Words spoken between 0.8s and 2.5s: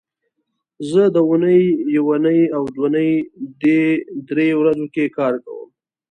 زه د اونۍ یونۍ